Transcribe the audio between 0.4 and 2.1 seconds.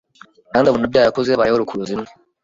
kandi abonabyarakoze habayeho rukuruzi imwe